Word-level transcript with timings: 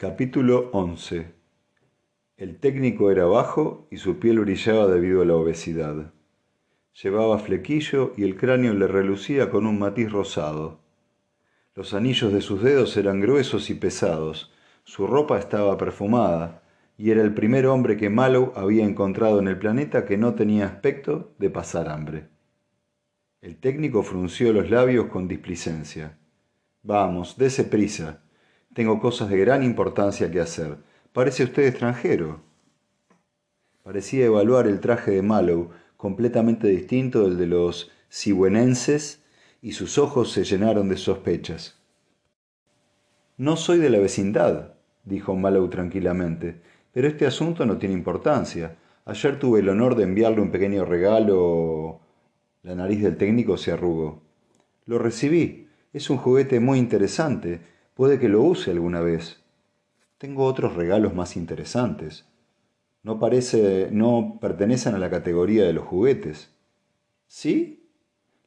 Capítulo 0.00 0.70
11 0.74 1.26
El 2.36 2.60
técnico 2.60 3.10
era 3.10 3.24
bajo 3.24 3.88
y 3.90 3.96
su 3.96 4.20
piel 4.20 4.38
brillaba 4.38 4.86
debido 4.86 5.22
a 5.22 5.24
la 5.24 5.34
obesidad. 5.34 6.12
Llevaba 7.02 7.40
flequillo 7.40 8.12
y 8.16 8.22
el 8.22 8.36
cráneo 8.36 8.74
le 8.74 8.86
relucía 8.86 9.50
con 9.50 9.66
un 9.66 9.80
matiz 9.80 10.12
rosado. 10.12 10.78
Los 11.74 11.94
anillos 11.94 12.32
de 12.32 12.42
sus 12.42 12.62
dedos 12.62 12.96
eran 12.96 13.20
gruesos 13.20 13.70
y 13.70 13.74
pesados, 13.74 14.52
su 14.84 15.08
ropa 15.08 15.36
estaba 15.36 15.76
perfumada, 15.76 16.62
y 16.96 17.10
era 17.10 17.22
el 17.22 17.34
primer 17.34 17.66
hombre 17.66 17.96
que 17.96 18.08
Mallow 18.08 18.52
había 18.54 18.84
encontrado 18.84 19.40
en 19.40 19.48
el 19.48 19.58
planeta 19.58 20.04
que 20.04 20.16
no 20.16 20.36
tenía 20.36 20.66
aspecto 20.66 21.34
de 21.40 21.50
pasar 21.50 21.88
hambre. 21.88 22.28
El 23.40 23.56
técnico 23.56 24.04
frunció 24.04 24.52
los 24.52 24.70
labios 24.70 25.06
con 25.06 25.26
displicencia. 25.26 26.16
Vamos, 26.84 27.36
dése 27.36 27.64
prisa. 27.64 28.22
Tengo 28.78 29.00
cosas 29.00 29.28
de 29.28 29.38
gran 29.38 29.64
importancia 29.64 30.30
que 30.30 30.38
hacer. 30.38 30.76
Parece 31.12 31.42
usted 31.42 31.66
extranjero. 31.66 32.42
Parecía 33.82 34.26
evaluar 34.26 34.68
el 34.68 34.78
traje 34.78 35.10
de 35.10 35.20
Mallow, 35.20 35.70
completamente 35.96 36.68
distinto 36.68 37.24
del 37.24 37.38
de 37.38 37.48
los 37.48 37.90
sigüenenses, 38.08 39.24
y 39.60 39.72
sus 39.72 39.98
ojos 39.98 40.30
se 40.30 40.44
llenaron 40.44 40.88
de 40.88 40.96
sospechas. 40.96 41.76
No 43.36 43.56
soy 43.56 43.78
de 43.78 43.90
la 43.90 43.98
vecindad, 43.98 44.74
dijo 45.02 45.34
Mallow 45.34 45.68
tranquilamente, 45.70 46.60
pero 46.92 47.08
este 47.08 47.26
asunto 47.26 47.66
no 47.66 47.78
tiene 47.78 47.96
importancia. 47.96 48.76
Ayer 49.06 49.40
tuve 49.40 49.58
el 49.58 49.70
honor 49.70 49.96
de 49.96 50.04
enviarle 50.04 50.40
un 50.40 50.52
pequeño 50.52 50.84
regalo 50.84 51.98
la 52.62 52.76
nariz 52.76 53.02
del 53.02 53.16
técnico 53.16 53.56
se 53.56 53.72
arrugó. 53.72 54.22
Lo 54.86 55.00
recibí. 55.00 55.66
Es 55.92 56.10
un 56.10 56.18
juguete 56.18 56.60
muy 56.60 56.78
interesante. 56.78 57.76
Puede 57.98 58.20
que 58.20 58.28
lo 58.28 58.42
use 58.42 58.70
alguna 58.70 59.00
vez. 59.00 59.42
Tengo 60.18 60.44
otros 60.44 60.76
regalos 60.76 61.16
más 61.16 61.36
interesantes. 61.36 62.26
No 63.02 63.18
parece. 63.18 63.88
no 63.90 64.38
pertenecen 64.40 64.94
a 64.94 65.00
la 65.00 65.10
categoría 65.10 65.64
de 65.64 65.72
los 65.72 65.84
juguetes. 65.84 66.48
¿Sí? 67.26 67.90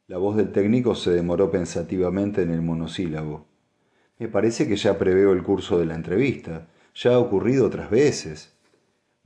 La 0.06 0.16
voz 0.16 0.36
del 0.36 0.52
técnico 0.52 0.94
se 0.94 1.10
demoró 1.10 1.50
pensativamente 1.50 2.40
en 2.40 2.50
el 2.50 2.62
monosílabo. 2.62 3.44
Me 4.18 4.26
parece 4.26 4.66
que 4.66 4.76
ya 4.76 4.96
preveo 4.96 5.34
el 5.34 5.42
curso 5.42 5.78
de 5.78 5.84
la 5.84 5.96
entrevista. 5.96 6.68
Ya 6.94 7.12
ha 7.12 7.18
ocurrido 7.18 7.66
otras 7.66 7.90
veces. 7.90 8.54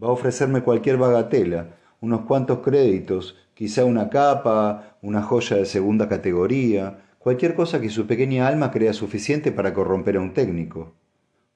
Va 0.02 0.08
a 0.08 0.10
ofrecerme 0.10 0.64
cualquier 0.64 0.96
bagatela, 0.96 1.76
unos 2.00 2.22
cuantos 2.22 2.64
créditos, 2.64 3.36
quizá 3.54 3.84
una 3.84 4.10
capa, 4.10 4.98
una 5.02 5.22
joya 5.22 5.58
de 5.58 5.66
segunda 5.66 6.08
categoría, 6.08 7.05
cualquier 7.26 7.56
cosa 7.56 7.80
que 7.80 7.90
su 7.90 8.06
pequeña 8.06 8.46
alma 8.46 8.70
crea 8.70 8.92
suficiente 8.92 9.50
para 9.50 9.74
corromper 9.74 10.16
a 10.16 10.20
un 10.20 10.32
técnico. 10.32 10.94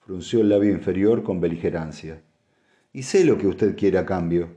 Frunció 0.00 0.40
el 0.40 0.48
labio 0.48 0.72
inferior 0.72 1.22
con 1.22 1.40
beligerancia. 1.40 2.22
Y 2.92 3.04
sé 3.04 3.22
lo 3.22 3.38
que 3.38 3.46
usted 3.46 3.76
quiere 3.76 3.96
a 3.98 4.04
cambio. 4.04 4.48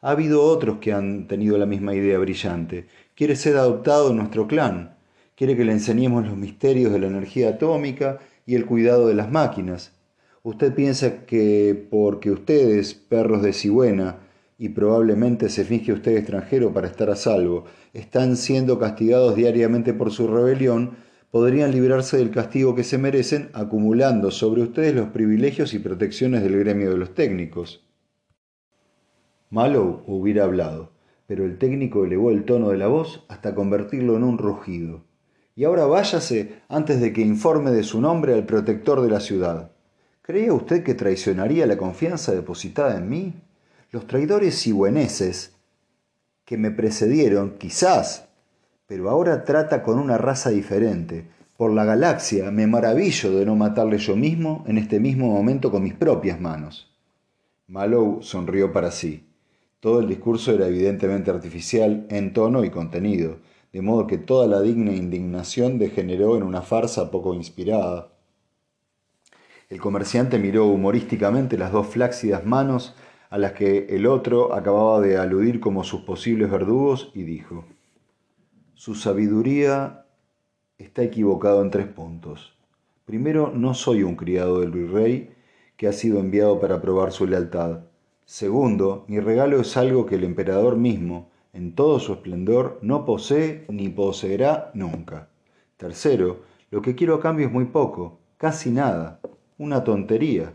Ha 0.00 0.12
habido 0.12 0.44
otros 0.44 0.78
que 0.78 0.92
han 0.92 1.26
tenido 1.26 1.58
la 1.58 1.66
misma 1.66 1.96
idea 1.96 2.20
brillante. 2.20 2.86
Quiere 3.16 3.34
ser 3.34 3.56
adoptado 3.56 4.10
en 4.10 4.18
nuestro 4.18 4.46
clan. 4.46 4.94
Quiere 5.34 5.56
que 5.56 5.64
le 5.64 5.72
enseñemos 5.72 6.24
los 6.24 6.36
misterios 6.36 6.92
de 6.92 7.00
la 7.00 7.08
energía 7.08 7.48
atómica 7.48 8.20
y 8.46 8.54
el 8.54 8.64
cuidado 8.64 9.08
de 9.08 9.14
las 9.14 9.28
máquinas. 9.28 9.90
Usted 10.44 10.72
piensa 10.72 11.26
que 11.26 11.88
porque 11.90 12.30
ustedes, 12.30 12.94
perros 12.94 13.42
de 13.42 13.54
cigüena, 13.54 14.20
y 14.60 14.68
probablemente 14.68 15.48
se 15.48 15.64
finge 15.64 15.90
usted 15.90 16.18
extranjero 16.18 16.70
para 16.74 16.86
estar 16.86 17.08
a 17.08 17.16
salvo, 17.16 17.64
están 17.94 18.36
siendo 18.36 18.78
castigados 18.78 19.34
diariamente 19.34 19.94
por 19.94 20.10
su 20.10 20.28
rebelión, 20.28 20.98
podrían 21.30 21.70
librarse 21.70 22.18
del 22.18 22.30
castigo 22.30 22.74
que 22.74 22.84
se 22.84 22.98
merecen 22.98 23.48
acumulando 23.54 24.30
sobre 24.30 24.60
ustedes 24.60 24.94
los 24.94 25.08
privilegios 25.08 25.72
y 25.72 25.78
protecciones 25.78 26.42
del 26.42 26.58
gremio 26.58 26.90
de 26.90 26.98
los 26.98 27.14
técnicos. 27.14 27.88
Mallow 29.48 30.02
hubiera 30.06 30.44
hablado, 30.44 30.92
pero 31.26 31.46
el 31.46 31.56
técnico 31.56 32.04
elevó 32.04 32.30
el 32.30 32.44
tono 32.44 32.68
de 32.68 32.76
la 32.76 32.88
voz 32.88 33.24
hasta 33.28 33.54
convertirlo 33.54 34.14
en 34.18 34.24
un 34.24 34.36
rugido. 34.36 35.04
Y 35.56 35.64
ahora 35.64 35.86
váyase 35.86 36.60
antes 36.68 37.00
de 37.00 37.14
que 37.14 37.22
informe 37.22 37.70
de 37.70 37.82
su 37.82 37.98
nombre 37.98 38.34
al 38.34 38.44
protector 38.44 39.00
de 39.00 39.08
la 39.08 39.20
ciudad. 39.20 39.72
¿Creía 40.20 40.52
usted 40.52 40.84
que 40.84 40.92
traicionaría 40.92 41.64
la 41.64 41.78
confianza 41.78 42.32
depositada 42.32 42.98
en 42.98 43.08
mí? 43.08 43.34
Los 43.92 44.06
traidores 44.06 44.54
sigüeneses 44.54 45.56
que 46.44 46.56
me 46.56 46.70
precedieron, 46.70 47.58
quizás, 47.58 48.28
pero 48.86 49.10
ahora 49.10 49.44
trata 49.44 49.82
con 49.82 49.98
una 49.98 50.16
raza 50.16 50.50
diferente. 50.50 51.26
Por 51.56 51.72
la 51.72 51.84
galaxia 51.84 52.52
me 52.52 52.68
maravillo 52.68 53.32
de 53.32 53.44
no 53.44 53.56
matarle 53.56 53.98
yo 53.98 54.14
mismo 54.14 54.64
en 54.68 54.78
este 54.78 55.00
mismo 55.00 55.28
momento 55.32 55.72
con 55.72 55.82
mis 55.82 55.94
propias 55.94 56.40
manos. 56.40 56.94
Mallow 57.66 58.22
sonrió 58.22 58.72
para 58.72 58.92
sí. 58.92 59.26
Todo 59.80 59.98
el 59.98 60.08
discurso 60.08 60.52
era 60.52 60.68
evidentemente 60.68 61.32
artificial 61.32 62.06
en 62.10 62.32
tono 62.32 62.64
y 62.64 62.70
contenido, 62.70 63.38
de 63.72 63.82
modo 63.82 64.06
que 64.06 64.18
toda 64.18 64.46
la 64.46 64.60
digna 64.60 64.92
indignación 64.92 65.80
degeneró 65.80 66.36
en 66.36 66.44
una 66.44 66.62
farsa 66.62 67.10
poco 67.10 67.34
inspirada. 67.34 68.12
El 69.68 69.80
comerciante 69.80 70.38
miró 70.38 70.66
humorísticamente 70.66 71.58
las 71.58 71.72
dos 71.72 71.88
flácidas 71.88 72.44
manos 72.44 72.94
a 73.30 73.38
las 73.38 73.52
que 73.52 73.86
el 73.90 74.06
otro 74.06 74.52
acababa 74.52 75.00
de 75.00 75.16
aludir 75.16 75.60
como 75.60 75.84
sus 75.84 76.02
posibles 76.02 76.50
verdugos 76.50 77.12
y 77.14 77.22
dijo, 77.22 77.64
Su 78.74 78.96
sabiduría 78.96 80.04
está 80.78 81.02
equivocado 81.02 81.62
en 81.62 81.70
tres 81.70 81.86
puntos. 81.86 82.56
Primero, 83.04 83.52
no 83.54 83.74
soy 83.74 84.02
un 84.02 84.16
criado 84.16 84.60
del 84.60 84.72
virrey 84.72 85.30
que 85.76 85.86
ha 85.86 85.92
sido 85.92 86.18
enviado 86.18 86.60
para 86.60 86.80
probar 86.82 87.12
su 87.12 87.26
lealtad. 87.26 87.80
Segundo, 88.24 89.04
mi 89.06 89.20
regalo 89.20 89.60
es 89.60 89.76
algo 89.76 90.06
que 90.06 90.16
el 90.16 90.24
emperador 90.24 90.76
mismo, 90.76 91.30
en 91.52 91.74
todo 91.74 92.00
su 92.00 92.12
esplendor, 92.12 92.78
no 92.82 93.04
posee 93.04 93.64
ni 93.68 93.88
poseerá 93.88 94.70
nunca. 94.74 95.28
Tercero, 95.76 96.42
lo 96.70 96.82
que 96.82 96.94
quiero 96.94 97.14
a 97.14 97.20
cambio 97.20 97.46
es 97.46 97.52
muy 97.52 97.66
poco, 97.66 98.18
casi 98.36 98.70
nada, 98.70 99.20
una 99.56 99.84
tontería. 99.84 100.52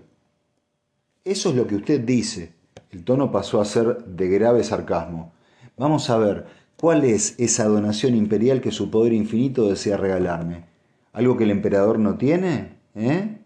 Eso 1.23 1.49
es 1.49 1.55
lo 1.55 1.67
que 1.67 1.75
usted 1.75 2.01
dice, 2.01 2.54
el 2.91 3.03
tono 3.03 3.31
pasó 3.31 3.59
a 3.59 3.65
ser 3.65 4.05
de 4.05 4.29
grave 4.29 4.63
sarcasmo. 4.63 5.33
Vamos 5.77 6.09
a 6.09 6.17
ver, 6.17 6.45
¿cuál 6.77 7.03
es 7.03 7.35
esa 7.39 7.65
donación 7.65 8.15
imperial 8.15 8.61
que 8.61 8.71
su 8.71 8.89
poder 8.89 9.13
infinito 9.13 9.67
desea 9.67 9.97
regalarme? 9.97 10.65
¿Algo 11.11 11.35
que 11.37 11.43
el 11.43 11.51
emperador 11.51 11.99
no 11.99 12.15
tiene? 12.17 12.77
¿Eh? 12.95 13.37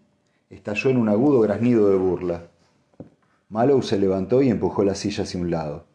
Estalló 0.50 0.90
en 0.90 0.96
un 0.96 1.08
agudo 1.08 1.40
graznido 1.40 1.90
de 1.90 1.96
burla. 1.96 2.46
Mallow 3.48 3.82
se 3.82 3.98
levantó 3.98 4.42
y 4.42 4.50
empujó 4.50 4.84
la 4.84 4.94
silla 4.94 5.24
hacia 5.24 5.40
un 5.40 5.50
lado. 5.50 5.86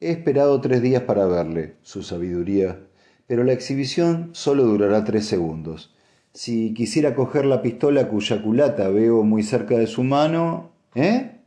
He 0.00 0.10
esperado 0.10 0.60
tres 0.60 0.82
días 0.82 1.02
para 1.04 1.26
verle, 1.26 1.76
su 1.82 2.02
sabiduría, 2.02 2.80
pero 3.26 3.44
la 3.44 3.52
exhibición 3.52 4.30
solo 4.32 4.64
durará 4.64 5.04
tres 5.04 5.26
segundos. 5.26 5.94
Si 6.34 6.74
quisiera 6.74 7.14
coger 7.14 7.46
la 7.46 7.62
pistola 7.62 8.08
cuya 8.08 8.42
culata 8.42 8.88
veo 8.88 9.22
muy 9.22 9.42
cerca 9.42 9.78
de 9.78 9.86
su 9.86 10.02
mano, 10.02 10.70
¿eh? 10.94 11.41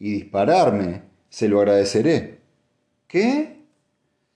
Y 0.00 0.12
dispararme, 0.12 1.02
se 1.28 1.46
lo 1.48 1.60
agradeceré. 1.60 2.40
¿Qué? 3.06 3.60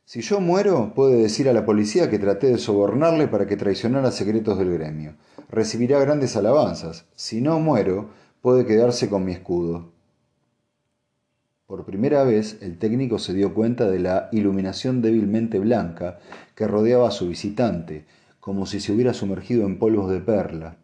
Si 0.04 0.20
yo 0.20 0.38
muero, 0.40 0.92
puede 0.94 1.16
decir 1.16 1.48
a 1.48 1.54
la 1.54 1.64
policía 1.64 2.10
que 2.10 2.18
traté 2.18 2.48
de 2.48 2.58
sobornarle 2.58 3.26
para 3.26 3.46
que 3.46 3.56
traicionara 3.56 4.12
secretos 4.12 4.58
del 4.58 4.70
gremio. 4.74 5.14
Recibirá 5.48 5.98
grandes 5.98 6.36
alabanzas. 6.36 7.06
Si 7.14 7.40
no 7.40 7.58
muero, 7.58 8.10
puede 8.42 8.66
quedarse 8.66 9.08
con 9.08 9.24
mi 9.24 9.32
escudo. 9.32 9.90
Por 11.66 11.86
primera 11.86 12.24
vez, 12.24 12.58
el 12.60 12.78
técnico 12.78 13.18
se 13.18 13.32
dio 13.32 13.54
cuenta 13.54 13.90
de 13.90 13.98
la 13.98 14.28
iluminación 14.32 15.00
débilmente 15.00 15.58
blanca 15.58 16.18
que 16.54 16.68
rodeaba 16.68 17.08
a 17.08 17.10
su 17.10 17.26
visitante, 17.26 18.04
como 18.38 18.66
si 18.66 18.80
se 18.80 18.92
hubiera 18.92 19.14
sumergido 19.14 19.64
en 19.64 19.78
polvos 19.78 20.10
de 20.10 20.20
perla. 20.20 20.76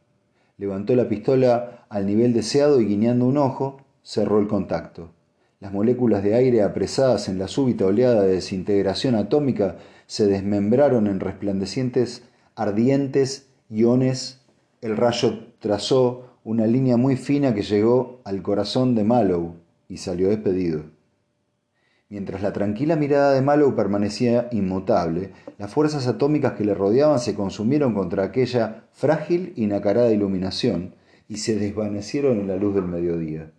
Levantó 0.56 0.96
la 0.96 1.06
pistola 1.06 1.84
al 1.90 2.06
nivel 2.06 2.32
deseado 2.32 2.80
y 2.80 2.86
guiñando 2.86 3.26
un 3.26 3.36
ojo, 3.36 3.84
cerró 4.02 4.38
el 4.40 4.48
contacto. 4.48 5.12
Las 5.60 5.72
moléculas 5.72 6.22
de 6.22 6.34
aire 6.34 6.62
apresadas 6.62 7.28
en 7.28 7.38
la 7.38 7.46
súbita 7.46 7.84
oleada 7.84 8.22
de 8.22 8.34
desintegración 8.34 9.14
atómica 9.14 9.76
se 10.06 10.26
desmembraron 10.26 11.06
en 11.06 11.20
resplandecientes, 11.20 12.22
ardientes 12.56 13.48
iones. 13.68 14.40
El 14.80 14.96
rayo 14.96 15.46
trazó 15.58 16.38
una 16.44 16.66
línea 16.66 16.96
muy 16.96 17.16
fina 17.16 17.54
que 17.54 17.62
llegó 17.62 18.20
al 18.24 18.42
corazón 18.42 18.94
de 18.94 19.04
Mallow 19.04 19.56
y 19.88 19.98
salió 19.98 20.30
despedido. 20.30 20.84
Mientras 22.08 22.42
la 22.42 22.52
tranquila 22.52 22.96
mirada 22.96 23.34
de 23.34 23.42
Mallow 23.42 23.76
permanecía 23.76 24.48
inmutable, 24.50 25.30
las 25.58 25.70
fuerzas 25.72 26.08
atómicas 26.08 26.54
que 26.54 26.64
le 26.64 26.74
rodeaban 26.74 27.20
se 27.20 27.34
consumieron 27.34 27.94
contra 27.94 28.24
aquella 28.24 28.84
frágil 28.92 29.52
y 29.54 29.66
nacarada 29.66 30.10
iluminación 30.10 30.94
y 31.28 31.36
se 31.36 31.56
desvanecieron 31.56 32.40
en 32.40 32.48
la 32.48 32.56
luz 32.56 32.74
del 32.74 32.86
mediodía. 32.86 33.52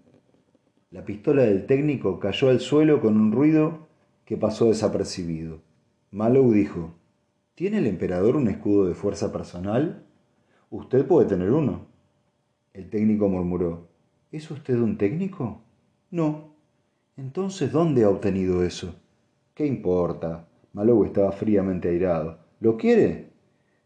La 0.91 1.05
pistola 1.05 1.43
del 1.43 1.67
técnico 1.67 2.19
cayó 2.19 2.49
al 2.49 2.59
suelo 2.59 2.99
con 2.99 3.15
un 3.15 3.31
ruido 3.31 3.87
que 4.25 4.35
pasó 4.35 4.65
desapercibido. 4.65 5.61
Mallow 6.11 6.51
dijo, 6.51 6.95
¿Tiene 7.55 7.77
el 7.77 7.87
emperador 7.87 8.35
un 8.35 8.49
escudo 8.49 8.87
de 8.87 8.93
fuerza 8.93 9.31
personal? 9.31 10.03
Usted 10.69 11.05
puede 11.05 11.29
tener 11.29 11.51
uno. 11.51 11.85
El 12.73 12.89
técnico 12.89 13.29
murmuró, 13.29 13.87
¿Es 14.33 14.51
usted 14.51 14.77
un 14.79 14.97
técnico? 14.97 15.61
No. 16.09 16.55
Entonces, 17.15 17.71
¿dónde 17.71 18.03
ha 18.03 18.09
obtenido 18.09 18.61
eso? 18.61 18.93
¿Qué 19.53 19.65
importa? 19.65 20.49
Malou 20.73 21.05
estaba 21.05 21.31
fríamente 21.31 21.87
airado. 21.87 22.39
¿Lo 22.59 22.75
quiere? 22.75 23.29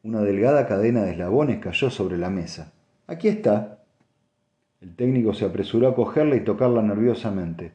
Una 0.01 0.21
delgada 0.21 0.65
cadena 0.65 1.03
de 1.03 1.11
eslabones 1.11 1.59
cayó 1.59 1.91
sobre 1.91 2.17
la 2.17 2.31
mesa. 2.31 2.73
Aquí 3.05 3.27
está. 3.27 3.84
El 4.85 4.95
técnico 4.95 5.33
se 5.33 5.45
apresuró 5.45 5.87
a 5.87 5.95
cogerla 5.95 6.35
y 6.35 6.41
tocarla 6.41 6.83
nerviosamente. 6.83 7.71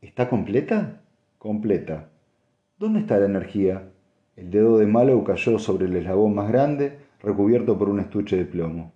¿Está 0.00 0.30
completa? 0.30 1.02
Completa. 1.36 2.08
¿Dónde 2.78 3.00
está 3.00 3.18
la 3.18 3.26
energía? 3.26 3.90
El 4.34 4.50
dedo 4.50 4.78
de 4.78 4.86
Mallow 4.86 5.22
cayó 5.24 5.58
sobre 5.58 5.84
el 5.84 5.94
eslabón 5.94 6.34
más 6.34 6.48
grande, 6.48 7.00
recubierto 7.22 7.78
por 7.78 7.90
un 7.90 8.00
estuche 8.00 8.38
de 8.38 8.46
plomo. 8.46 8.94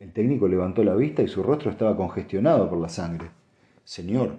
El 0.00 0.14
técnico 0.14 0.48
levantó 0.48 0.82
la 0.84 0.94
vista 0.94 1.20
y 1.22 1.28
su 1.28 1.42
rostro 1.42 1.70
estaba 1.70 1.98
congestionado 1.98 2.70
por 2.70 2.78
la 2.78 2.88
sangre. 2.88 3.28
Señor, 3.84 4.36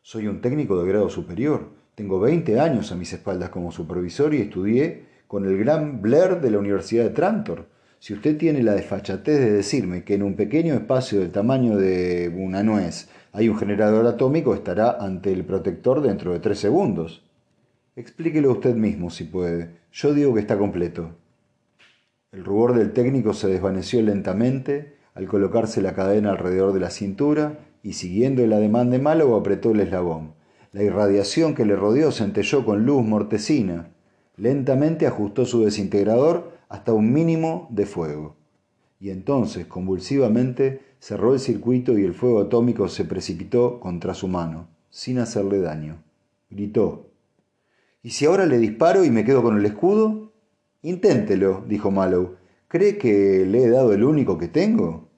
soy 0.00 0.28
un 0.28 0.40
técnico 0.40 0.80
de 0.80 0.88
grado 0.88 1.08
superior. 1.08 1.70
Tengo 1.96 2.20
veinte 2.20 2.60
años 2.60 2.92
a 2.92 2.94
mis 2.94 3.12
espaldas 3.12 3.48
como 3.48 3.72
supervisor 3.72 4.32
y 4.34 4.42
estudié 4.42 5.06
con 5.26 5.46
el 5.46 5.58
gran 5.58 6.00
Blair 6.00 6.40
de 6.40 6.52
la 6.52 6.60
Universidad 6.60 7.02
de 7.02 7.10
Trantor. 7.10 7.66
Si 8.04 8.12
usted 8.12 8.36
tiene 8.36 8.62
la 8.62 8.74
desfachatez 8.74 9.40
de 9.40 9.50
decirme 9.50 10.04
que 10.04 10.12
en 10.12 10.22
un 10.22 10.36
pequeño 10.36 10.74
espacio 10.74 11.20
del 11.20 11.30
tamaño 11.30 11.78
de 11.78 12.30
una 12.36 12.62
nuez 12.62 13.08
hay 13.32 13.48
un 13.48 13.56
generador 13.56 14.06
atómico, 14.06 14.54
estará 14.54 14.98
ante 15.00 15.32
el 15.32 15.42
protector 15.46 16.02
dentro 16.02 16.34
de 16.34 16.38
tres 16.38 16.58
segundos. 16.58 17.22
Explíquelo 17.96 18.52
usted 18.52 18.74
mismo, 18.74 19.08
si 19.08 19.24
puede. 19.24 19.70
Yo 19.90 20.12
digo 20.12 20.34
que 20.34 20.40
está 20.40 20.58
completo. 20.58 21.12
El 22.30 22.44
rubor 22.44 22.74
del 22.74 22.92
técnico 22.92 23.32
se 23.32 23.48
desvaneció 23.48 24.02
lentamente 24.02 24.96
al 25.14 25.26
colocarse 25.26 25.80
la 25.80 25.94
cadena 25.94 26.32
alrededor 26.32 26.74
de 26.74 26.80
la 26.80 26.90
cintura 26.90 27.60
y 27.82 27.94
siguiendo 27.94 28.44
el 28.44 28.52
ademán 28.52 28.90
de 28.90 28.98
Málogo 28.98 29.34
apretó 29.34 29.70
el 29.70 29.80
eslabón. 29.80 30.34
La 30.72 30.82
irradiación 30.82 31.54
que 31.54 31.64
le 31.64 31.74
rodeó 31.74 32.12
centelló 32.12 32.66
con 32.66 32.84
luz 32.84 33.02
mortecina. 33.02 33.88
Lentamente 34.36 35.06
ajustó 35.06 35.46
su 35.46 35.64
desintegrador 35.64 36.53
hasta 36.74 36.92
un 36.92 37.12
mínimo 37.12 37.68
de 37.70 37.86
fuego. 37.86 38.34
Y 38.98 39.10
entonces, 39.10 39.66
convulsivamente, 39.66 40.80
cerró 40.98 41.32
el 41.32 41.38
circuito 41.38 41.96
y 41.96 42.02
el 42.02 42.14
fuego 42.14 42.40
atómico 42.40 42.88
se 42.88 43.04
precipitó 43.04 43.78
contra 43.78 44.12
su 44.12 44.26
mano, 44.26 44.66
sin 44.90 45.20
hacerle 45.20 45.60
daño. 45.60 46.02
Gritó, 46.50 47.10
¿Y 48.02 48.10
si 48.10 48.26
ahora 48.26 48.46
le 48.46 48.58
disparo 48.58 49.04
y 49.04 49.10
me 49.10 49.24
quedo 49.24 49.40
con 49.40 49.56
el 49.56 49.64
escudo? 49.64 50.32
Inténtelo, 50.82 51.64
dijo 51.68 51.92
Mallow. 51.92 52.34
¿Cree 52.66 52.98
que 52.98 53.46
le 53.46 53.62
he 53.62 53.70
dado 53.70 53.92
el 53.92 54.02
único 54.02 54.36
que 54.36 54.48
tengo? 54.48 55.08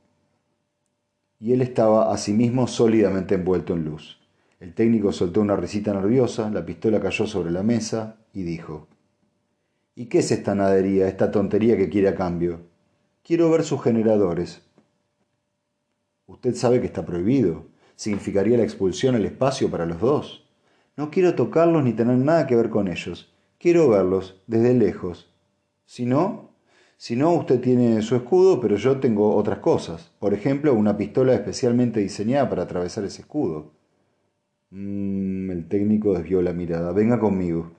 Y 1.41 1.55
él 1.55 1.63
estaba 1.63 2.13
asimismo 2.13 2.67
sólidamente 2.67 3.37
envuelto 3.37 3.73
en 3.73 3.85
luz. 3.87 4.21
El 4.61 4.75
técnico 4.75 5.11
soltó 5.11 5.41
una 5.41 5.57
risita 5.57 5.95
nerviosa, 5.95 6.51
la 6.51 6.67
pistola 6.67 7.01
cayó 7.01 7.27
sobre 7.27 7.51
la 7.51 7.63
mesa 7.63 8.19
y 8.35 8.43
dijo, 8.43 8.89
¿Y 9.99 10.07
qué 10.07 10.19
es 10.19 10.31
esta 10.31 10.55
nadería, 10.55 11.09
esta 11.09 11.31
tontería 11.31 11.79
que 11.79 11.89
quiere 11.89 12.09
a 12.09 12.15
cambio? 12.15 12.61
Quiero 13.25 13.51
ver 13.51 13.65
sus 13.65 13.83
generadores. 13.83 14.61
Usted 16.27 16.55
sabe 16.55 16.81
que 16.81 16.87
está 16.87 17.07
prohibido. 17.07 17.65
Significaría 17.95 18.59
la 18.59 18.63
expulsión 18.63 19.15
al 19.15 19.25
espacio 19.25 19.71
para 19.71 19.87
los 19.87 19.99
dos. 19.99 20.47
No 20.99 21.11
quiero 21.11 21.35
tocarlos 21.35 21.83
ni 21.83 21.95
tener 21.95 22.19
nada 22.19 22.47
que 22.47 22.57
ver 22.57 22.69
con 22.69 22.89
ellos. 22.89 23.33
Quiero 23.59 23.89
verlos 23.89 24.43
desde 24.47 24.75
lejos. 24.75 25.33
Si 25.87 26.05
no, 26.05 26.51
si 26.99 27.17
no, 27.17 27.33
usted 27.33 27.61
tiene 27.63 28.03
su 28.03 28.17
escudo, 28.17 28.61
pero 28.61 28.77
yo 28.77 29.01
tengo 29.01 29.35
otras 29.35 29.61
cosas. 29.61 30.13
Por 30.19 30.35
ejemplo, 30.35 30.75
una 30.75 30.99
pistola 30.99 31.33
especialmente 31.33 32.01
diseñada 32.01 32.51
para 32.51 32.65
atravesar 32.65 33.05
ese 33.05 33.23
escudo. 33.23 33.73
Mm, 34.69 35.51
el 35.51 35.69
técnico 35.69 36.13
desvió 36.13 36.43
la 36.43 36.53
mirada. 36.53 36.93
Venga 36.93 37.19
conmigo. 37.19 37.76